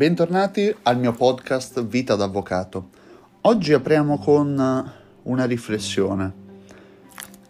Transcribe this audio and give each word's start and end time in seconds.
Bentornati 0.00 0.74
al 0.84 0.98
mio 0.98 1.12
podcast 1.12 1.84
Vita 1.84 2.16
d'Avvocato. 2.16 2.88
Oggi 3.42 3.74
apriamo 3.74 4.16
con 4.16 4.90
una 5.24 5.44
riflessione 5.44 6.32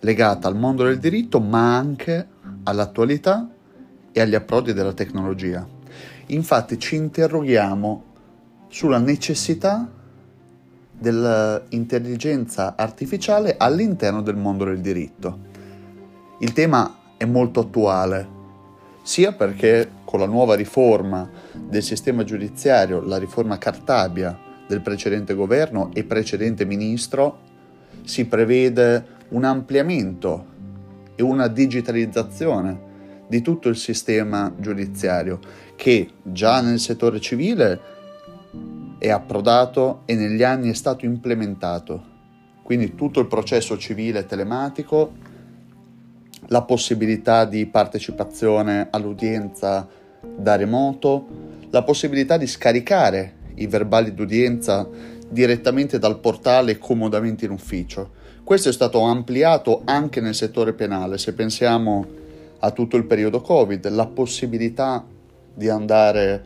legata 0.00 0.48
al 0.48 0.56
mondo 0.56 0.82
del 0.82 0.98
diritto, 0.98 1.38
ma 1.38 1.76
anche 1.76 2.26
all'attualità 2.64 3.48
e 4.10 4.20
agli 4.20 4.34
approdi 4.34 4.72
della 4.72 4.92
tecnologia. 4.92 5.64
Infatti 6.26 6.76
ci 6.80 6.96
interroghiamo 6.96 8.04
sulla 8.66 8.98
necessità 8.98 9.88
dell'intelligenza 10.90 12.74
artificiale 12.76 13.54
all'interno 13.58 14.22
del 14.22 14.34
mondo 14.34 14.64
del 14.64 14.80
diritto. 14.80 15.38
Il 16.40 16.52
tema 16.52 17.14
è 17.16 17.26
molto 17.26 17.60
attuale 17.60 18.38
sia 19.02 19.32
perché 19.32 19.98
con 20.10 20.18
la 20.18 20.26
nuova 20.26 20.56
riforma 20.56 21.30
del 21.54 21.84
sistema 21.84 22.24
giudiziario, 22.24 23.00
la 23.00 23.16
riforma 23.16 23.58
Cartabia 23.58 24.36
del 24.66 24.80
precedente 24.80 25.34
governo 25.34 25.90
e 25.94 26.02
precedente 26.02 26.64
ministro, 26.64 27.38
si 28.02 28.26
prevede 28.26 29.18
un 29.28 29.44
ampliamento 29.44 30.46
e 31.14 31.22
una 31.22 31.46
digitalizzazione 31.46 32.88
di 33.28 33.40
tutto 33.40 33.68
il 33.68 33.76
sistema 33.76 34.52
giudiziario 34.58 35.38
che 35.76 36.10
già 36.24 36.60
nel 36.60 36.80
settore 36.80 37.20
civile 37.20 37.80
è 38.98 39.10
approdato 39.10 40.02
e 40.06 40.16
negli 40.16 40.42
anni 40.42 40.70
è 40.70 40.74
stato 40.74 41.04
implementato. 41.04 42.02
Quindi 42.64 42.96
tutto 42.96 43.20
il 43.20 43.28
processo 43.28 43.78
civile 43.78 44.26
telematico 44.26 45.12
la 46.48 46.62
possibilità 46.62 47.44
di 47.44 47.66
partecipazione 47.66 48.88
all'udienza 48.90 49.86
da 50.40 50.56
remoto, 50.56 51.26
la 51.70 51.82
possibilità 51.82 52.36
di 52.36 52.46
scaricare 52.46 53.34
i 53.56 53.66
verbali 53.66 54.14
d'udienza 54.14 54.88
direttamente 55.28 55.98
dal 55.98 56.18
portale 56.18 56.78
comodamente 56.78 57.44
in 57.44 57.50
ufficio. 57.50 58.18
Questo 58.42 58.70
è 58.70 58.72
stato 58.72 59.00
ampliato 59.02 59.82
anche 59.84 60.20
nel 60.20 60.34
settore 60.34 60.72
penale, 60.72 61.18
se 61.18 61.34
pensiamo 61.34 62.06
a 62.58 62.70
tutto 62.72 62.96
il 62.96 63.04
periodo 63.04 63.40
Covid, 63.40 63.88
la 63.90 64.06
possibilità 64.06 65.04
di 65.54 65.68
andare 65.68 66.44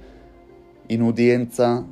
in 0.87 1.01
udienza 1.01 1.85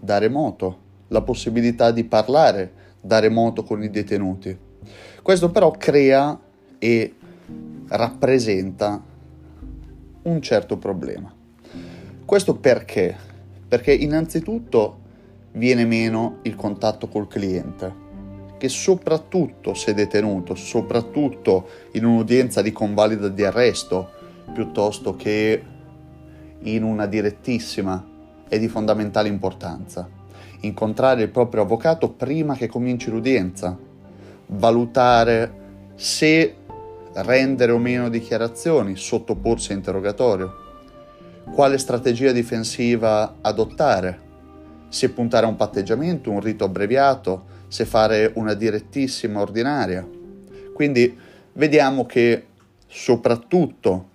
da 0.00 0.18
remoto, 0.18 0.78
la 1.08 1.20
possibilità 1.22 1.92
di 1.92 2.04
parlare 2.04 2.72
da 3.00 3.20
remoto 3.20 3.62
con 3.62 3.82
i 3.82 3.90
detenuti. 3.90 4.56
Questo 5.22 5.50
però 5.50 5.70
crea 5.70 6.38
e 6.78 7.14
rappresenta 7.88 9.10
un 10.22 10.40
certo 10.40 10.76
problema. 10.76 11.32
Questo 12.24 12.56
perché? 12.56 13.16
Perché 13.66 13.92
innanzitutto 13.92 15.00
viene 15.52 15.84
meno 15.84 16.38
il 16.42 16.54
contatto 16.54 17.08
col 17.08 17.28
cliente, 17.28 18.00
che 18.58 18.68
soprattutto 18.68 19.74
se 19.74 19.94
detenuto, 19.94 20.54
soprattutto 20.54 21.68
in 21.92 22.04
un'udienza 22.04 22.62
di 22.62 22.72
convalida 22.72 23.28
di 23.28 23.44
arresto, 23.44 24.10
piuttosto 24.52 25.16
che 25.16 25.62
in 26.60 26.82
una 26.84 27.06
direttissima, 27.06 28.06
è 28.48 28.58
di 28.58 28.68
fondamentale 28.68 29.28
importanza. 29.28 30.08
Incontrare 30.60 31.22
il 31.22 31.30
proprio 31.30 31.62
avvocato 31.62 32.10
prima 32.10 32.54
che 32.54 32.68
cominci 32.68 33.10
l'udienza, 33.10 33.76
valutare 34.46 35.60
se 35.94 36.56
rendere 37.14 37.72
o 37.72 37.78
meno 37.78 38.08
dichiarazioni, 38.08 38.96
sottoporsi 38.96 39.72
a 39.72 39.74
interrogatorio, 39.76 40.54
quale 41.54 41.78
strategia 41.78 42.32
difensiva 42.32 43.36
adottare, 43.40 44.20
se 44.88 45.10
puntare 45.10 45.46
a 45.46 45.48
un 45.48 45.56
patteggiamento, 45.56 46.30
un 46.30 46.40
rito 46.40 46.64
abbreviato, 46.64 47.44
se 47.68 47.84
fare 47.84 48.32
una 48.34 48.54
direttissima 48.54 49.40
ordinaria. 49.40 50.06
Quindi 50.74 51.16
vediamo 51.54 52.06
che 52.06 52.46
soprattutto 52.86 54.08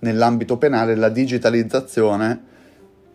nell'ambito 0.00 0.58
penale 0.58 0.94
la 0.94 1.08
digitalizzazione 1.08 2.52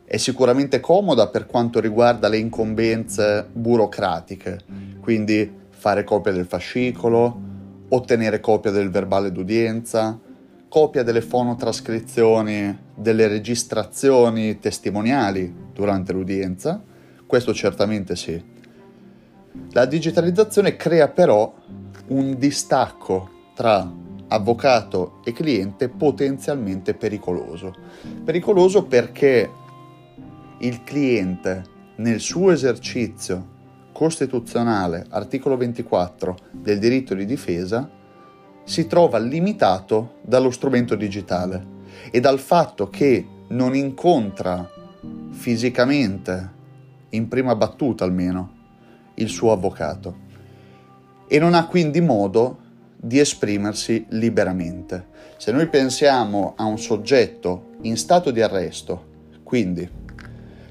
è 0.05 0.17
sicuramente 0.17 0.79
comoda 0.79 1.27
per 1.27 1.45
quanto 1.45 1.79
riguarda 1.79 2.27
le 2.27 2.37
incombenze 2.37 3.47
burocratiche, 3.51 4.59
quindi 4.99 5.57
fare 5.69 6.03
copia 6.03 6.31
del 6.31 6.47
fascicolo, 6.47 7.48
ottenere 7.89 8.39
copia 8.39 8.71
del 8.71 8.89
verbale 8.89 9.31
d'udienza, 9.31 10.19
copia 10.67 11.03
delle 11.03 11.21
fonotrascrizioni 11.21 12.77
delle 12.95 13.27
registrazioni 13.27 14.59
testimoniali 14.59 15.53
durante 15.73 16.13
l'udienza, 16.13 16.81
questo 17.25 17.53
certamente 17.53 18.15
sì. 18.15 18.41
La 19.71 19.85
digitalizzazione 19.85 20.75
crea 20.75 21.07
però 21.07 21.53
un 22.07 22.37
distacco 22.37 23.29
tra 23.55 23.91
avvocato 24.27 25.21
e 25.23 25.31
cliente 25.31 25.89
potenzialmente 25.89 26.93
pericoloso. 26.93 27.73
Pericoloso 28.23 28.85
perché 28.85 29.49
il 30.59 30.83
cliente 30.83 31.63
nel 31.97 32.19
suo 32.19 32.51
esercizio 32.51 33.57
costituzionale, 33.99 35.07
articolo 35.09 35.57
24 35.57 36.37
del 36.51 36.79
diritto 36.79 37.13
di 37.15 37.25
difesa, 37.25 37.89
si 38.63 38.87
trova 38.87 39.17
limitato 39.17 40.19
dallo 40.21 40.51
strumento 40.51 40.95
digitale 40.95 41.65
e 42.09 42.21
dal 42.21 42.39
fatto 42.39 42.89
che 42.89 43.27
non 43.49 43.75
incontra 43.75 44.65
fisicamente, 45.31 46.49
in 47.09 47.27
prima 47.27 47.55
battuta 47.55 48.05
almeno, 48.05 48.53
il 49.15 49.27
suo 49.27 49.51
avvocato 49.51 50.27
e 51.27 51.37
non 51.37 51.53
ha 51.53 51.67
quindi 51.67 51.99
modo 51.99 52.59
di 52.95 53.19
esprimersi 53.19 54.05
liberamente. 54.11 55.07
Se 55.35 55.51
noi 55.51 55.67
pensiamo 55.67 56.53
a 56.55 56.63
un 56.63 56.79
soggetto 56.79 57.71
in 57.81 57.97
stato 57.97 58.31
di 58.31 58.41
arresto, 58.41 59.07
quindi 59.43 59.85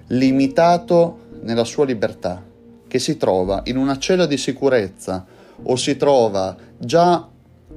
limitato 0.06 1.26
nella 1.42 1.64
sua 1.64 1.84
libertà, 1.84 2.47
che 2.88 2.99
si 2.99 3.16
trova 3.16 3.62
in 3.66 3.76
una 3.76 3.99
cella 3.99 4.26
di 4.26 4.37
sicurezza 4.37 5.25
o 5.62 5.76
si 5.76 5.97
trova 5.97 6.56
già 6.78 7.28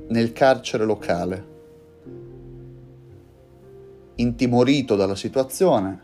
nel 0.08 0.32
carcere 0.32 0.86
locale, 0.86 1.46
intimorito 4.16 4.96
dalla 4.96 5.16
situazione, 5.16 6.00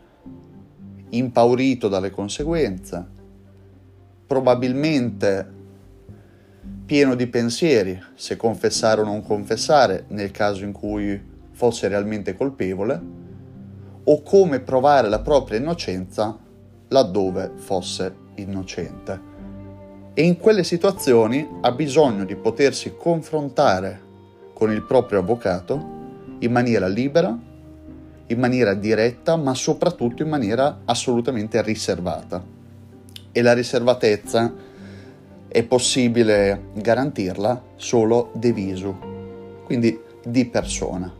impaurito 1.10 1.88
dalle 1.88 2.10
conseguenze, 2.10 3.06
probabilmente 4.26 5.56
pieno 6.84 7.14
di 7.14 7.26
pensieri 7.26 7.98
se 8.14 8.36
confessare 8.36 9.00
o 9.00 9.04
non 9.04 9.22
confessare 9.22 10.04
nel 10.08 10.30
caso 10.30 10.64
in 10.64 10.72
cui 10.72 11.20
fosse 11.52 11.88
realmente 11.88 12.34
colpevole, 12.34 13.00
o 14.04 14.22
come 14.22 14.60
provare 14.60 15.08
la 15.08 15.20
propria 15.20 15.58
innocenza 15.58 16.36
laddove 16.88 17.52
fosse 17.56 18.26
innocente. 18.40 19.36
E 20.14 20.22
in 20.22 20.36
quelle 20.38 20.64
situazioni 20.64 21.48
ha 21.60 21.70
bisogno 21.72 22.24
di 22.24 22.34
potersi 22.34 22.94
confrontare 22.96 24.06
con 24.52 24.72
il 24.72 24.82
proprio 24.82 25.20
avvocato 25.20 25.96
in 26.40 26.50
maniera 26.50 26.88
libera, 26.88 27.38
in 28.26 28.38
maniera 28.38 28.74
diretta, 28.74 29.36
ma 29.36 29.54
soprattutto 29.54 30.22
in 30.22 30.28
maniera 30.28 30.80
assolutamente 30.84 31.62
riservata. 31.62 32.44
E 33.30 33.42
la 33.42 33.52
riservatezza 33.52 34.52
è 35.46 35.62
possibile 35.62 36.64
garantirla 36.74 37.62
solo 37.76 38.30
de 38.34 38.52
visu, 38.52 38.96
quindi 39.64 39.98
di 40.24 40.44
persona. 40.46 41.14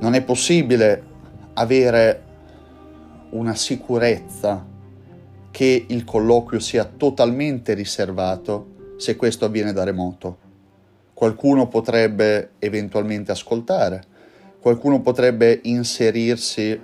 Non 0.00 0.14
è 0.14 0.22
possibile 0.22 1.02
avere 1.54 2.22
una 3.30 3.54
sicurezza 3.54 4.64
che 5.50 5.84
il 5.88 6.04
colloquio 6.04 6.60
sia 6.60 6.84
totalmente 6.84 7.74
riservato 7.74 8.94
se 8.96 9.16
questo 9.16 9.46
avviene 9.46 9.72
da 9.72 9.84
remoto. 9.84 10.48
Qualcuno 11.12 11.68
potrebbe 11.68 12.52
eventualmente 12.58 13.32
ascoltare, 13.32 14.02
qualcuno 14.60 15.00
potrebbe 15.00 15.60
inserirsi 15.64 16.78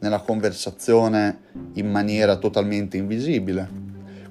nella 0.00 0.20
conversazione 0.20 1.40
in 1.74 1.90
maniera 1.90 2.36
totalmente 2.36 2.96
invisibile, 2.96 3.68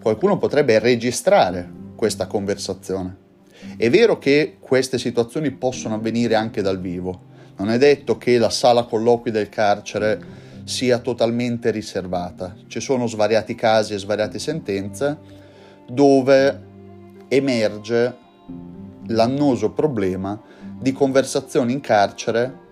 qualcuno 0.01 0.37
potrebbe 0.37 0.79
registrare 0.79 1.69
questa 1.95 2.27
conversazione. 2.27 3.25
È 3.75 3.89
vero 3.89 4.17
che 4.17 4.57
queste 4.59 4.97
situazioni 4.97 5.51
possono 5.51 5.95
avvenire 5.95 6.35
anche 6.35 6.61
dal 6.61 6.79
vivo, 6.79 7.21
non 7.57 7.71
è 7.71 7.77
detto 7.77 8.17
che 8.17 8.37
la 8.37 8.51
sala 8.51 8.83
colloqui 8.83 9.31
del 9.31 9.49
carcere 9.49 10.45
sia 10.67 10.99
totalmente 10.99 11.71
riservata. 11.71 12.53
Ci 12.67 12.81
sono 12.81 13.07
svariati 13.07 13.55
casi 13.55 13.93
e 13.93 13.97
svariate 13.97 14.37
sentenze 14.37 15.17
dove 15.87 16.65
emerge 17.29 18.17
l'annoso 19.07 19.71
problema 19.71 20.39
di 20.77 20.91
conversazioni 20.91 21.71
in 21.71 21.79
carcere 21.79 22.65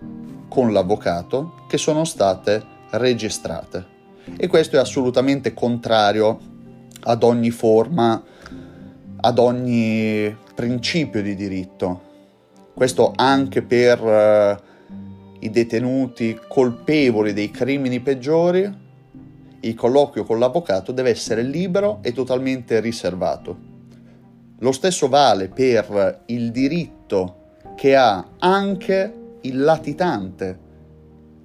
con 0.46 0.74
l'avvocato 0.74 1.64
che 1.68 1.78
sono 1.78 2.04
state 2.04 2.62
registrate. 2.90 3.94
E 4.36 4.46
questo 4.46 4.76
è 4.76 4.78
assolutamente 4.78 5.54
contrario 5.54 6.38
ad 7.04 7.22
ogni 7.22 7.50
forma, 7.50 8.22
ad 9.16 9.38
ogni 9.38 10.36
principio 10.54 11.22
di 11.22 11.34
diritto. 11.34 12.02
Questo 12.74 13.12
anche 13.16 13.62
per 13.62 14.06
eh, 14.06 14.60
i 15.46 15.50
detenuti 15.50 16.38
colpevoli 16.48 17.32
dei 17.32 17.50
crimini 17.50 18.00
peggiori, 18.00 18.84
il 19.60 19.74
colloquio 19.74 20.24
con 20.24 20.38
l'avvocato 20.38 20.92
deve 20.92 21.10
essere 21.10 21.42
libero 21.42 22.00
e 22.02 22.12
totalmente 22.12 22.80
riservato. 22.80 23.74
Lo 24.58 24.72
stesso 24.72 25.08
vale 25.08 25.48
per 25.48 26.22
il 26.26 26.50
diritto 26.50 27.44
che 27.74 27.94
ha 27.94 28.26
anche 28.38 29.12
il 29.42 29.60
latitante 29.60 30.58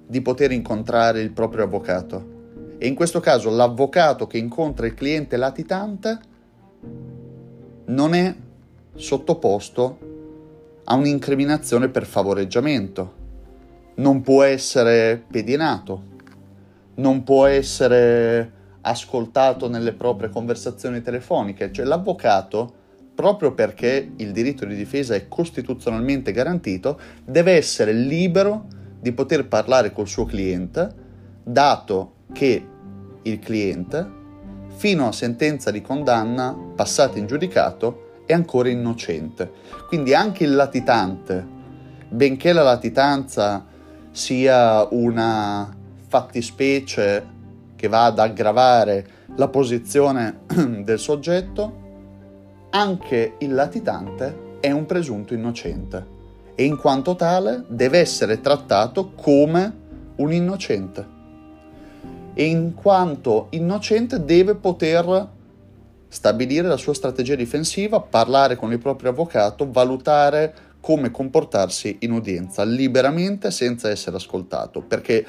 di 0.06 0.20
poter 0.20 0.52
incontrare 0.52 1.20
il 1.20 1.30
proprio 1.30 1.64
avvocato. 1.64 2.30
E 2.78 2.86
in 2.86 2.94
questo 2.94 3.20
caso 3.20 3.50
l'avvocato 3.50 4.26
che 4.26 4.38
incontra 4.38 4.86
il 4.86 4.94
cliente 4.94 5.36
latitante 5.36 6.18
non 7.86 8.14
è 8.14 8.34
sottoposto 8.94 9.98
a 10.84 10.94
un'incriminazione 10.94 11.88
per 11.88 12.04
favoreggiamento, 12.04 13.20
non 13.94 14.22
può 14.22 14.42
essere 14.42 15.22
pedinato, 15.30 16.10
non 16.96 17.22
può 17.24 17.46
essere 17.46 18.60
ascoltato 18.82 19.68
nelle 19.68 19.92
proprie 19.92 20.28
conversazioni 20.28 21.02
telefoniche, 21.02 21.70
cioè 21.72 21.84
l'avvocato 21.84 22.80
proprio 23.14 23.52
perché 23.52 24.12
il 24.16 24.32
diritto 24.32 24.64
di 24.64 24.74
difesa 24.74 25.14
è 25.14 25.28
costituzionalmente 25.28 26.32
garantito, 26.32 26.98
deve 27.24 27.52
essere 27.52 27.92
libero 27.92 28.66
di 29.00 29.12
poter 29.12 29.46
parlare 29.46 29.92
col 29.92 30.08
suo 30.08 30.24
cliente, 30.24 30.88
dato 31.42 32.14
che 32.32 32.66
il 33.22 33.38
cliente, 33.38 34.20
fino 34.74 35.06
a 35.06 35.12
sentenza 35.12 35.70
di 35.70 35.82
condanna 35.82 36.56
passata 36.74 37.18
in 37.18 37.26
giudicato, 37.26 38.22
è 38.26 38.32
ancora 38.32 38.68
innocente. 38.68 39.50
Quindi 39.86 40.14
anche 40.14 40.44
il 40.44 40.54
latitante, 40.54 41.46
benché 42.08 42.52
la 42.52 42.62
latitanza 42.62 43.66
sia 44.12 44.86
una 44.90 45.74
fattispecie 46.06 47.26
che 47.74 47.88
va 47.88 48.04
ad 48.04 48.18
aggravare 48.18 49.06
la 49.36 49.48
posizione 49.48 50.42
del 50.84 50.98
soggetto, 50.98 51.80
anche 52.70 53.34
il 53.38 53.54
latitante 53.54 54.58
è 54.60 54.70
un 54.70 54.86
presunto 54.86 55.34
innocente 55.34 56.20
e 56.54 56.64
in 56.64 56.76
quanto 56.76 57.16
tale 57.16 57.64
deve 57.66 57.98
essere 57.98 58.40
trattato 58.40 59.12
come 59.14 59.80
un 60.16 60.32
innocente. 60.32 61.20
E 62.34 62.44
in 62.44 62.74
quanto 62.74 63.48
innocente 63.50 64.24
deve 64.24 64.54
poter 64.54 65.28
stabilire 66.08 66.68
la 66.68 66.76
sua 66.76 66.94
strategia 66.94 67.34
difensiva, 67.34 68.00
parlare 68.00 68.56
con 68.56 68.70
il 68.70 68.78
proprio 68.78 69.10
avvocato, 69.10 69.70
valutare 69.70 70.54
come 70.82 71.12
comportarsi 71.12 71.98
in 72.00 72.10
udienza 72.10 72.64
liberamente 72.64 73.52
senza 73.52 73.88
essere 73.88 74.16
ascoltato, 74.16 74.80
perché 74.80 75.24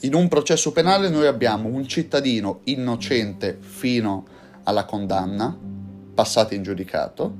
in 0.00 0.12
un 0.12 0.28
processo 0.28 0.70
penale 0.70 1.08
noi 1.08 1.26
abbiamo 1.26 1.70
un 1.70 1.88
cittadino 1.88 2.60
innocente 2.64 3.56
fino 3.58 4.26
alla 4.64 4.84
condanna, 4.84 5.58
passata 6.12 6.54
in 6.54 6.62
giudicato, 6.62 7.34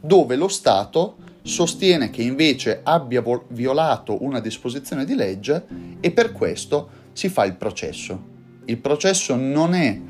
dove 0.00 0.34
lo 0.36 0.48
Stato 0.48 1.16
sostiene 1.42 2.08
che 2.08 2.22
invece 2.22 2.80
abbia 2.82 3.22
violato 3.48 4.24
una 4.24 4.40
disposizione 4.40 5.04
di 5.04 5.14
legge 5.14 5.66
e 6.00 6.10
per 6.10 6.32
questo 6.32 6.88
si 7.12 7.28
fa 7.28 7.44
il 7.44 7.56
processo. 7.56 8.18
Il 8.64 8.78
processo 8.78 9.36
non 9.36 9.74
è 9.74 10.00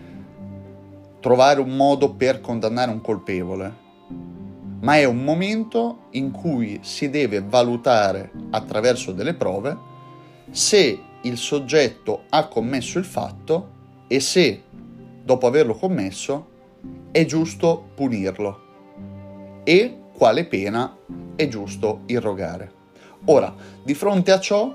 trovare 1.18 1.60
un 1.60 1.74
modo 1.74 2.12
per 2.12 2.40
condannare 2.40 2.92
un 2.92 3.00
colpevole, 3.00 3.86
ma 4.80 4.96
è 4.96 5.04
un 5.04 5.24
momento 5.24 6.06
in 6.10 6.30
cui 6.30 6.78
si 6.82 7.10
deve 7.10 7.42
valutare 7.42 8.30
attraverso 8.50 9.12
delle 9.12 9.34
prove 9.34 9.76
se 10.50 11.02
il 11.22 11.36
soggetto 11.36 12.24
ha 12.28 12.46
commesso 12.46 12.98
il 12.98 13.04
fatto 13.04 13.76
e 14.06 14.20
se, 14.20 14.62
dopo 15.22 15.46
averlo 15.46 15.74
commesso, 15.74 16.56
è 17.10 17.24
giusto 17.24 17.90
punirlo 17.94 18.66
e 19.64 19.98
quale 20.12 20.46
pena 20.46 20.96
è 21.36 21.48
giusto 21.48 22.02
irrogare. 22.06 22.72
Ora, 23.26 23.54
di 23.82 23.94
fronte 23.94 24.30
a 24.32 24.40
ciò, 24.40 24.74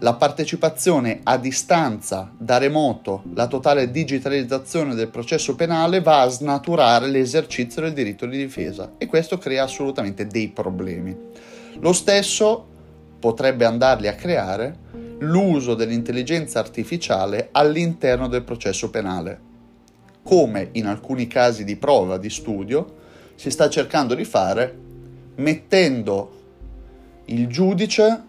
la 0.00 0.14
partecipazione 0.14 1.20
a 1.22 1.36
distanza 1.38 2.30
da 2.36 2.58
remoto, 2.58 3.22
la 3.34 3.46
totale 3.46 3.90
digitalizzazione 3.90 4.94
del 4.94 5.08
processo 5.08 5.54
penale 5.54 6.00
va 6.00 6.22
a 6.22 6.28
snaturare 6.28 7.08
l'esercizio 7.08 7.82
del 7.82 7.92
diritto 7.92 8.26
di 8.26 8.36
difesa 8.36 8.92
e 8.98 9.06
questo 9.06 9.38
crea 9.38 9.64
assolutamente 9.64 10.26
dei 10.26 10.48
problemi. 10.48 11.16
Lo 11.80 11.92
stesso 11.92 12.66
potrebbe 13.18 13.64
andarli 13.64 14.08
a 14.08 14.14
creare 14.14 14.76
l'uso 15.20 15.74
dell'intelligenza 15.74 16.58
artificiale 16.58 17.48
all'interno 17.52 18.28
del 18.28 18.42
processo 18.42 18.90
penale 18.90 19.52
come 20.24 20.70
in 20.72 20.86
alcuni 20.86 21.28
casi 21.28 21.64
di 21.64 21.76
prova, 21.76 22.16
di 22.16 22.30
studio, 22.30 23.02
si 23.36 23.50
sta 23.50 23.68
cercando 23.68 24.14
di 24.14 24.24
fare 24.24 24.76
mettendo 25.36 26.40
il 27.26 27.46
giudice 27.46 28.22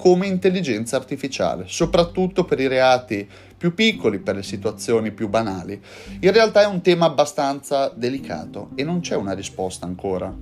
come 0.00 0.26
intelligenza 0.26 0.96
artificiale, 0.96 1.64
soprattutto 1.66 2.46
per 2.46 2.58
i 2.58 2.68
reati 2.68 3.28
più 3.54 3.74
piccoli, 3.74 4.18
per 4.18 4.36
le 4.36 4.42
situazioni 4.42 5.10
più 5.10 5.28
banali. 5.28 5.78
In 6.20 6.32
realtà 6.32 6.62
è 6.62 6.66
un 6.66 6.80
tema 6.80 7.04
abbastanza 7.04 7.92
delicato 7.94 8.70
e 8.76 8.82
non 8.82 9.00
c'è 9.00 9.14
una 9.14 9.34
risposta 9.34 9.84
ancora, 9.84 10.34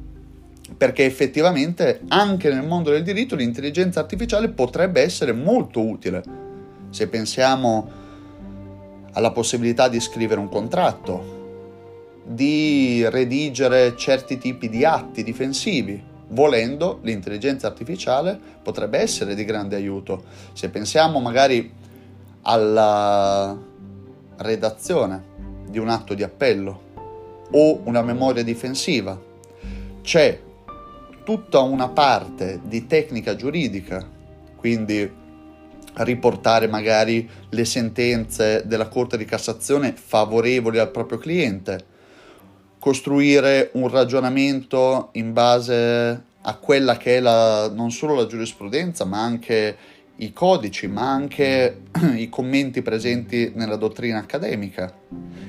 perché 0.76 1.05
effettivamente 1.05 2.02
anche 2.06 2.52
nel 2.52 2.64
mondo 2.64 2.90
del 2.90 3.02
diritto 3.02 3.34
l'intelligenza 3.34 3.99
artificiale 3.99 4.49
potrebbe 4.49 5.00
essere 5.00 5.32
molto 5.32 5.84
utile. 5.84 6.22
Se 6.90 7.08
pensiamo 7.08 7.90
alla 9.14 9.32
possibilità 9.32 9.88
di 9.88 9.99
scrivere 9.99 10.38
un 10.38 10.49
contratto, 10.49 12.22
di 12.25 13.05
redigere 13.08 13.96
certi 13.96 14.38
tipi 14.38 14.69
di 14.69 14.84
atti 14.84 15.25
difensivi. 15.25 16.00
Volendo, 16.29 16.99
l'intelligenza 17.03 17.67
artificiale 17.67 18.39
potrebbe 18.63 18.99
essere 18.99 19.35
di 19.35 19.44
grande 19.44 19.77
aiuto. 19.77 20.25
Se 20.53 20.69
pensiamo 20.69 21.20
magari 21.20 21.73
alla 22.43 23.56
redazione 24.37 25.37
di 25.69 25.79
un 25.79 25.89
atto 25.89 26.15
di 26.15 26.23
appello 26.23 26.87
o 27.51 27.81
una 27.85 28.03
memoria 28.03 28.43
difensiva, 28.43 29.19
c'è 30.03 30.41
tutta 31.25 31.61
una 31.61 31.89
parte 31.89 32.61
di 32.63 32.87
tecnica 32.87 33.35
giuridica, 33.35 34.06
quindi 34.56 35.11
riportare 35.94 36.69
magari 36.69 37.29
le 37.51 37.65
sentenze 37.65 38.63
della 38.67 38.89
Corte 38.89 39.17
di 39.17 39.25
Cassazione 39.25 39.93
favorevoli 39.93 40.79
al 40.79 40.91
proprio 40.91 41.19
cliente, 41.19 41.97
costruire 42.79 43.70
un 43.75 43.89
ragionamento 43.89 45.11
in 45.13 45.32
base 45.32 46.23
a 46.41 46.55
quella 46.56 46.97
che 46.97 47.17
è 47.17 47.20
la, 47.20 47.70
non 47.70 47.91
solo 47.91 48.15
la 48.15 48.27
giurisprudenza, 48.27 49.05
ma 49.05 49.23
anche 49.23 49.77
i 50.17 50.32
codici, 50.32 50.87
ma 50.87 51.11
anche 51.11 51.82
i 52.17 52.29
commenti 52.29 52.82
presenti 52.82 53.53
nella 53.55 53.77
dottrina 53.77 54.19
accademica. 54.19 54.93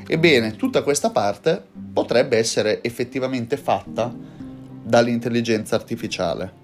Ebbene, 0.07 0.55
tutta 0.55 0.81
questa 0.81 1.11
parte 1.11 1.63
potrebbe 1.93 2.37
essere 2.37 2.81
effettivamente 2.83 3.57
fatta 3.57 4.13
dall'intelligenza 4.83 5.75
artificiale. 5.75 6.57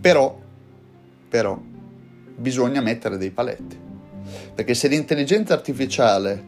Però 0.00 0.40
però 1.32 1.58
bisogna 2.36 2.82
mettere 2.82 3.16
dei 3.16 3.30
paletti. 3.30 3.80
Perché 4.54 4.74
se 4.74 4.86
l'intelligenza 4.88 5.54
artificiale, 5.54 6.44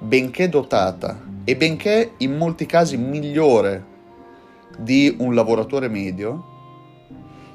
benché 0.00 0.48
dotata 0.48 1.20
e 1.44 1.56
benché 1.56 2.14
in 2.18 2.36
molti 2.36 2.64
casi 2.64 2.96
migliore 2.96 3.84
di 4.78 5.14
un 5.18 5.34
lavoratore 5.34 5.88
medio, 5.88 6.44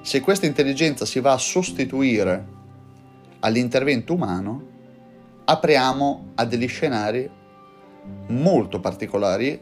se 0.02 0.22
questa 0.22 0.46
intelligenza 0.46 1.06
si 1.06 1.20
va 1.20 1.34
a 1.34 1.40
sostituire 1.40 2.54
all'intervento 3.40 4.14
umano, 4.14 4.74
apriamo 5.46 6.34
a 6.36 6.46
degli 6.46 6.68
scenari 6.68 7.28
molto 8.28 8.80
particolari 8.80 9.60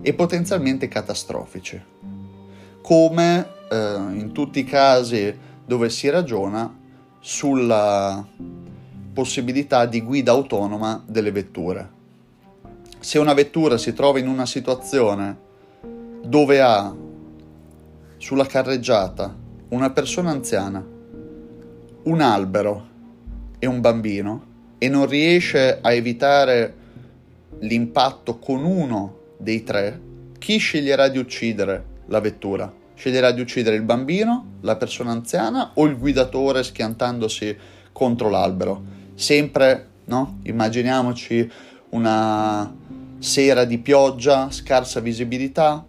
e 0.00 0.14
potenzialmente 0.14 0.88
catastrofici. 0.88 1.80
Come 2.82 3.48
eh, 3.70 3.76
in 3.76 4.32
tutti 4.32 4.58
i 4.58 4.64
casi 4.64 5.36
dove 5.64 5.88
si 5.88 6.08
ragiona 6.08 6.76
sulla 7.20 8.26
possibilità 9.12 9.86
di 9.86 10.00
guida 10.00 10.32
autonoma 10.32 11.02
delle 11.06 11.30
vetture. 11.30 11.97
Se 13.00 13.18
una 13.18 13.32
vettura 13.32 13.78
si 13.78 13.92
trova 13.92 14.18
in 14.18 14.26
una 14.26 14.44
situazione 14.44 15.46
dove 16.24 16.60
ha 16.60 16.94
sulla 18.16 18.44
carreggiata 18.44 19.34
una 19.68 19.90
persona 19.90 20.30
anziana, 20.30 20.84
un 22.02 22.20
albero 22.20 22.88
e 23.60 23.66
un 23.66 23.80
bambino 23.80 24.46
e 24.78 24.88
non 24.88 25.06
riesce 25.06 25.78
a 25.80 25.92
evitare 25.92 26.74
l'impatto 27.60 28.38
con 28.38 28.64
uno 28.64 29.18
dei 29.38 29.62
tre, 29.62 30.00
chi 30.38 30.58
sceglierà 30.58 31.08
di 31.08 31.18
uccidere 31.18 31.84
la 32.06 32.20
vettura? 32.20 32.72
Sceglierà 32.94 33.30
di 33.30 33.40
uccidere 33.40 33.76
il 33.76 33.82
bambino, 33.82 34.56
la 34.62 34.74
persona 34.74 35.12
anziana 35.12 35.70
o 35.74 35.86
il 35.86 35.96
guidatore 35.96 36.64
schiantandosi 36.64 37.56
contro 37.92 38.28
l'albero? 38.28 38.82
Sempre, 39.14 39.86
no? 40.06 40.40
Immaginiamoci 40.42 41.50
una 41.90 42.77
sera 43.18 43.64
di 43.64 43.78
pioggia, 43.78 44.50
scarsa 44.50 45.00
visibilità, 45.00 45.84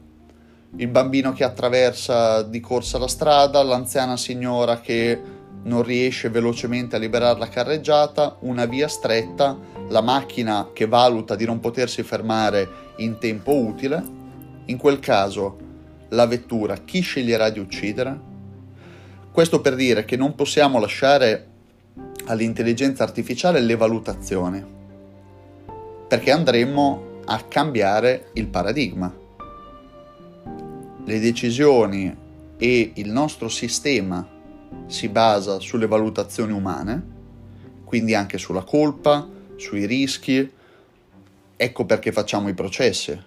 il 0.76 0.88
bambino 0.88 1.34
che 1.34 1.44
attraversa 1.44 2.44
di 2.44 2.60
corsa 2.60 2.98
la 2.98 3.08
strada, 3.08 3.64
l'anziana 3.64 4.18
signora 4.18 4.80
che 4.80 5.20
non 5.64 5.84
riesce 5.84 6.30
velocemente 6.30 6.96
a 6.96 7.00
liberare 7.00 7.40
la 7.40 7.50
carreggiata, 7.50 8.38
una 8.42 8.66
via 8.66 8.88
stretta, 8.88 9.58
la 9.90 10.02
macchina 10.02 10.70
che 10.74 10.88
valuta 10.88 11.36
di 11.36 11.46
non 11.46 11.60
potersi 11.60 12.04
fermare 12.04 12.94
in 12.98 13.18
tempo 13.18 13.56
utile. 13.56 14.18
In 14.66 14.78
quel 14.78 15.00
caso 15.00 15.58
la 16.10 16.28
vettura 16.28 16.78
chi 16.78 17.02
sceglierà 17.02 17.50
di 17.50 17.60
uccidere? 17.60 18.28
Questo 19.32 19.62
per 19.62 19.76
dire 19.76 20.06
che 20.06 20.16
non 20.16 20.36
possiamo 20.36 20.80
lasciare 20.80 21.48
all'intelligenza 22.26 23.04
artificiale 23.04 23.60
le 23.60 23.76
valutazioni, 23.76 24.64
perché 26.08 26.32
andremmo 26.32 27.09
a 27.32 27.44
cambiare 27.44 28.32
il 28.34 28.48
paradigma. 28.48 29.16
Le 31.06 31.20
decisioni 31.20 32.16
e 32.58 32.92
il 32.96 33.12
nostro 33.12 33.48
sistema 33.50 34.28
si 34.88 35.08
basa 35.10 35.60
sulle 35.60 35.86
valutazioni 35.86 36.54
umane, 36.54 37.18
quindi 37.86 38.16
anche 38.16 38.40
sulla 38.40 38.64
colpa, 38.64 39.28
sui 39.58 39.86
rischi. 39.86 40.52
Ecco 41.56 41.86
perché 41.86 42.12
facciamo 42.12 42.50
i 42.50 42.56
processi, 42.56 43.18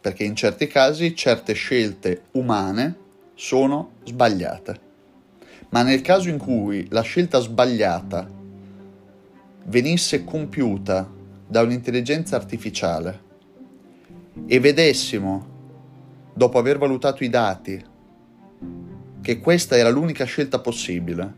perché 0.00 0.22
in 0.22 0.36
certi 0.36 0.68
casi 0.68 1.16
certe 1.16 1.52
scelte 1.54 2.26
umane 2.32 2.96
sono 3.34 3.94
sbagliate. 4.04 4.86
Ma 5.70 5.82
nel 5.82 6.00
caso 6.00 6.28
in 6.28 6.38
cui 6.38 6.86
la 6.90 7.02
scelta 7.02 7.40
sbagliata 7.40 8.28
venisse 9.64 10.22
compiuta 10.22 11.10
da 11.44 11.62
un'intelligenza 11.62 12.36
artificiale 12.36 13.26
e 14.46 14.60
vedessimo, 14.60 15.46
dopo 16.34 16.58
aver 16.58 16.78
valutato 16.78 17.24
i 17.24 17.28
dati, 17.28 17.84
che 19.20 19.40
questa 19.40 19.76
era 19.76 19.88
l'unica 19.88 20.24
scelta 20.24 20.60
possibile, 20.60 21.34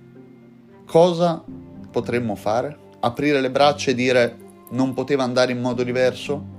cosa 0.85 1.43
potremmo 1.91 2.35
fare? 2.35 2.79
Aprire 3.01 3.41
le 3.41 3.51
braccia 3.51 3.91
e 3.91 3.95
dire 3.95 4.37
non 4.71 4.93
poteva 4.93 5.25
andare 5.25 5.53
in 5.53 5.61
modo 5.61 5.83
diverso? 5.83 6.59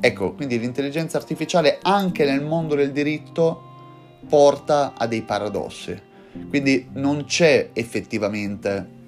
Ecco, 0.00 0.32
quindi 0.32 0.58
l'intelligenza 0.58 1.18
artificiale 1.18 1.78
anche 1.82 2.24
nel 2.24 2.42
mondo 2.42 2.74
del 2.74 2.90
diritto 2.90 3.70
porta 4.28 4.94
a 4.96 5.06
dei 5.06 5.22
paradossi. 5.22 6.10
Quindi 6.48 6.88
non 6.94 7.24
c'è 7.24 7.70
effettivamente 7.72 9.00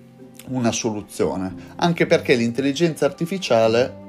una 0.49 0.73
soluzione, 0.73 1.55
anche 1.77 2.07
perché 2.07 2.35
l'intelligenza 2.35 3.07
artificiale 3.07 4.03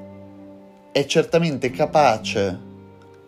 è 0.96 1.04
certamente 1.04 1.68
capace, 1.68 2.58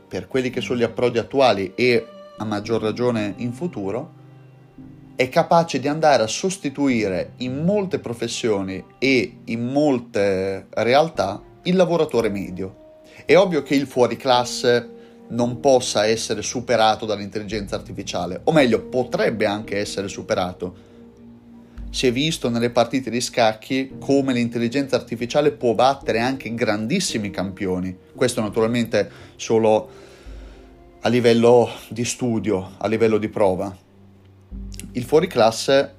per 0.09 0.27
quelli 0.27 0.49
che 0.49 0.63
sono 0.63 0.79
gli 0.79 0.83
approdi 0.83 1.19
attuali 1.19 1.75
e 1.75 2.07
a 2.39 2.45
maggior 2.47 2.81
ragione 2.81 3.35
in 3.37 3.53
futuro, 3.53 4.15
è 5.15 5.29
capace 5.29 5.79
di 5.79 5.87
andare 5.87 6.23
a 6.23 6.27
sostituire 6.27 7.33
in 7.41 7.63
molte 7.63 7.99
professioni 7.99 8.83
e 8.99 9.41
in 9.45 9.67
molte 9.67 10.69
realtà 10.71 11.43
il 11.65 11.77
lavoratore 11.77 12.31
medio. 12.31 13.03
È 13.27 13.37
ovvio 13.37 13.63
che 13.63 13.75
il 13.75 13.87
fuoriclasse 13.87 14.89
non 15.29 15.61
possa 15.61 16.07
essere 16.07 16.41
superato 16.41 17.05
dall'intelligenza 17.05 17.77
artificiale, 17.77 18.41
o 18.45 18.53
meglio, 18.53 18.81
potrebbe 18.85 19.45
anche 19.45 19.77
essere 19.77 20.09
superato. 20.09 20.88
Si 21.91 22.07
è 22.07 22.13
visto 22.13 22.51
nelle 22.51 22.71
partite 22.71 23.11
di 23.11 23.21
scacchi 23.21 23.95
come 23.99 24.35
l'intelligenza 24.35 24.97
artificiale 24.97 25.53
può 25.53 25.75
battere 25.75 26.21
anche 26.21 26.53
grandissimi 26.55 27.31
campioni. 27.31 27.97
Questo 28.15 28.41
naturalmente 28.43 29.11
solo 29.37 29.89
a 31.01 31.09
livello 31.09 31.69
di 31.89 32.05
studio, 32.05 32.73
a 32.77 32.87
livello 32.87 33.17
di 33.19 33.29
prova. 33.29 33.75
Il 34.93 35.03
fuoriclasse 35.03 35.95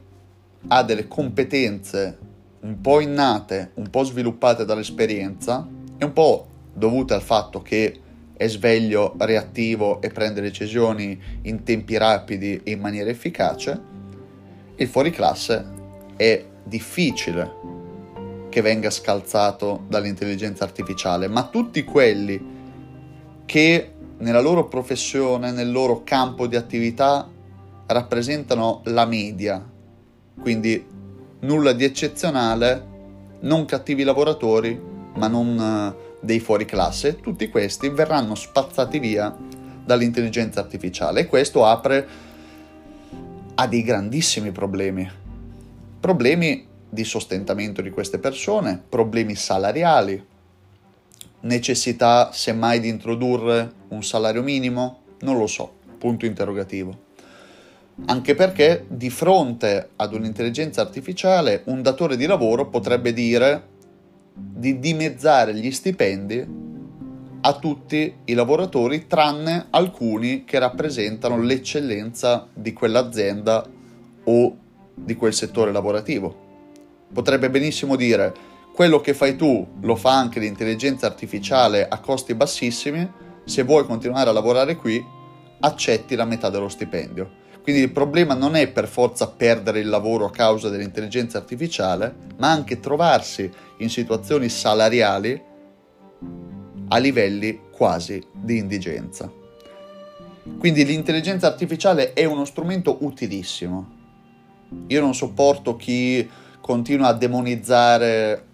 ha 0.67 0.83
delle 0.83 1.07
competenze 1.07 2.17
un 2.61 2.79
po' 2.81 2.99
innate, 2.99 3.71
un 3.75 3.89
po' 3.89 4.03
sviluppate 4.03 4.65
dall'esperienza 4.65 5.67
e 5.97 6.05
un 6.05 6.13
po' 6.13 6.47
dovute 6.73 7.13
al 7.13 7.21
fatto 7.21 7.61
che 7.61 7.99
è 8.37 8.47
sveglio, 8.47 9.15
reattivo 9.17 10.01
e 10.01 10.09
prende 10.09 10.39
decisioni 10.39 11.19
in 11.41 11.63
tempi 11.63 11.97
rapidi 11.97 12.61
e 12.63 12.71
in 12.71 12.79
maniera 12.79 13.09
efficace, 13.09 13.81
il 14.75 14.87
fuoriclasse 14.87 15.77
è 16.19 16.45
difficile 16.65 17.55
che 18.49 18.59
venga 18.59 18.89
scalzato 18.89 19.85
dall'intelligenza 19.87 20.65
artificiale, 20.65 21.29
ma 21.29 21.47
tutti 21.47 21.85
quelli 21.85 22.57
che 23.45 23.93
nella 24.17 24.41
loro 24.41 24.67
professione, 24.67 25.51
nel 25.51 25.71
loro 25.71 26.03
campo 26.03 26.45
di 26.45 26.57
attività, 26.57 27.25
rappresentano 27.85 28.81
la 28.85 29.05
media, 29.05 29.65
quindi 30.41 30.85
nulla 31.39 31.71
di 31.71 31.85
eccezionale, 31.85 32.85
non 33.39 33.63
cattivi 33.63 34.03
lavoratori, 34.03 34.77
ma 35.15 35.27
non 35.27 35.57
eh, 35.57 36.17
dei 36.19 36.41
fuori 36.41 36.65
classe, 36.65 37.21
tutti 37.21 37.47
questi 37.47 37.87
verranno 37.87 38.35
spazzati 38.35 38.99
via 38.99 39.33
dall'intelligenza 39.85 40.59
artificiale 40.59 41.21
e 41.21 41.27
questo 41.27 41.65
apre 41.65 42.07
a 43.55 43.67
dei 43.67 43.83
grandissimi 43.83 44.51
problemi. 44.51 45.27
Problemi 45.99 46.65
di 46.89 47.03
sostentamento 47.03 47.81
di 47.81 47.89
queste 47.89 48.19
persone, 48.19 48.81
problemi 48.87 49.35
salariali, 49.35 50.25
necessità 51.41 52.31
semmai 52.31 52.79
di 52.79 52.87
introdurre 52.87 53.71
un 53.89 54.01
salario 54.01 54.41
minimo? 54.41 55.01
Non 55.19 55.37
lo 55.37 55.45
so, 55.45 55.69
punto 55.97 56.25
interrogativo. 56.25 57.07
Anche 58.05 58.33
perché 58.33 58.85
di 58.87 59.09
fronte 59.09 59.89
ad 59.97 60.13
un'intelligenza 60.13 60.79
artificiale 60.79 61.63
un 61.65 61.81
datore 61.81 62.15
di 62.15 62.25
lavoro 62.25 62.69
potrebbe 62.69 63.11
dire 63.11 63.67
di 64.33 64.79
dimezzare 64.79 65.53
gli 65.53 65.69
stipendi 65.69 66.47
a 67.41 67.59
tutti 67.59 68.13
i 68.23 68.33
lavoratori 68.33 69.05
tranne 69.05 69.67
alcuni 69.71 70.45
che 70.45 70.59
rappresentano 70.59 71.41
l'eccellenza 71.41 72.47
di 72.53 72.71
quell'azienda 72.71 73.65
o 74.23 74.57
di 75.03 75.15
quel 75.15 75.33
settore 75.33 75.71
lavorativo. 75.71 76.47
Potrebbe 77.11 77.49
benissimo 77.49 77.95
dire 77.95 78.33
quello 78.73 79.01
che 79.01 79.13
fai 79.13 79.35
tu 79.35 79.67
lo 79.81 79.95
fa 79.95 80.17
anche 80.17 80.39
l'intelligenza 80.39 81.05
artificiale 81.05 81.87
a 81.87 81.99
costi 81.99 82.33
bassissimi, 82.33 83.11
se 83.43 83.63
vuoi 83.63 83.85
continuare 83.85 84.29
a 84.29 84.33
lavorare 84.33 84.75
qui 84.75 85.03
accetti 85.59 86.15
la 86.15 86.25
metà 86.25 86.49
dello 86.49 86.69
stipendio. 86.69 87.37
Quindi 87.61 87.81
il 87.81 87.91
problema 87.91 88.33
non 88.33 88.55
è 88.55 88.69
per 88.69 88.87
forza 88.87 89.27
perdere 89.27 89.79
il 89.79 89.89
lavoro 89.89 90.25
a 90.25 90.31
causa 90.31 90.69
dell'intelligenza 90.69 91.37
artificiale, 91.37 92.15
ma 92.37 92.49
anche 92.49 92.79
trovarsi 92.79 93.51
in 93.79 93.89
situazioni 93.89 94.49
salariali 94.49 95.43
a 96.87 96.97
livelli 96.97 97.59
quasi 97.71 98.23
di 98.31 98.57
indigenza. 98.57 99.31
Quindi 100.57 100.85
l'intelligenza 100.85 101.47
artificiale 101.47 102.13
è 102.13 102.25
uno 102.25 102.45
strumento 102.45 102.97
utilissimo. 103.01 103.97
Io 104.87 105.01
non 105.01 105.15
sopporto 105.15 105.75
chi 105.75 106.27
continua 106.61 107.07
a 107.07 107.13
demonizzare 107.13 108.45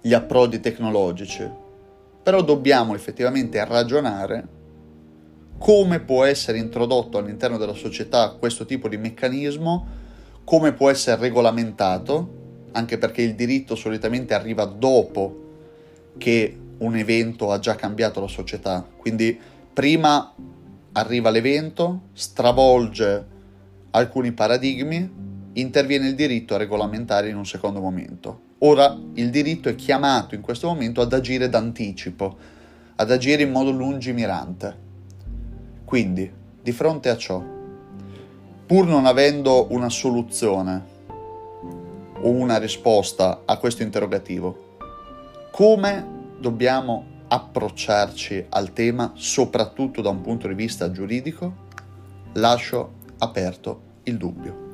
gli 0.00 0.14
approdi 0.14 0.60
tecnologici, 0.60 1.48
però 2.22 2.42
dobbiamo 2.42 2.94
effettivamente 2.94 3.62
ragionare 3.64 4.56
come 5.58 6.00
può 6.00 6.24
essere 6.24 6.58
introdotto 6.58 7.18
all'interno 7.18 7.58
della 7.58 7.74
società 7.74 8.30
questo 8.38 8.64
tipo 8.64 8.88
di 8.88 8.96
meccanismo, 8.96 9.86
come 10.44 10.72
può 10.72 10.88
essere 10.88 11.20
regolamentato, 11.20 12.36
anche 12.72 12.96
perché 12.96 13.22
il 13.22 13.34
diritto 13.34 13.74
solitamente 13.74 14.34
arriva 14.34 14.64
dopo 14.64 15.46
che 16.16 16.56
un 16.78 16.96
evento 16.96 17.50
ha 17.50 17.58
già 17.58 17.74
cambiato 17.74 18.20
la 18.20 18.28
società. 18.28 18.86
Quindi 18.96 19.38
prima 19.72 20.32
arriva 20.92 21.30
l'evento, 21.30 22.02
stravolge 22.12 23.36
alcuni 23.90 24.32
paradigmi, 24.32 25.26
interviene 25.54 26.08
il 26.08 26.14
diritto 26.14 26.54
a 26.54 26.58
regolamentare 26.58 27.28
in 27.28 27.36
un 27.36 27.46
secondo 27.46 27.80
momento. 27.80 28.46
Ora 28.58 28.96
il 29.14 29.30
diritto 29.30 29.68
è 29.68 29.74
chiamato 29.74 30.34
in 30.34 30.40
questo 30.40 30.66
momento 30.66 31.00
ad 31.00 31.12
agire 31.12 31.48
d'anticipo, 31.48 32.36
ad 32.96 33.10
agire 33.10 33.42
in 33.42 33.50
modo 33.50 33.70
lungimirante. 33.70 34.86
Quindi, 35.84 36.30
di 36.60 36.72
fronte 36.72 37.08
a 37.08 37.16
ciò, 37.16 37.42
pur 38.66 38.86
non 38.86 39.06
avendo 39.06 39.68
una 39.70 39.88
soluzione 39.88 40.96
o 42.20 42.28
una 42.28 42.58
risposta 42.58 43.42
a 43.44 43.56
questo 43.56 43.82
interrogativo, 43.82 44.76
come 45.50 46.16
dobbiamo 46.38 47.16
approcciarci 47.28 48.46
al 48.50 48.72
tema, 48.72 49.12
soprattutto 49.14 50.02
da 50.02 50.10
un 50.10 50.20
punto 50.20 50.48
di 50.48 50.54
vista 50.54 50.90
giuridico? 50.90 51.66
Lascio 52.34 52.96
aperto 53.18 54.00
il 54.04 54.16
dubbio. 54.16 54.67